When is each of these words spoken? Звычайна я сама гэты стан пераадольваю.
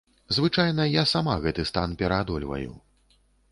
Звычайна 0.37 0.87
я 0.91 1.03
сама 1.11 1.35
гэты 1.45 1.67
стан 1.73 1.95
пераадольваю. 2.01 2.71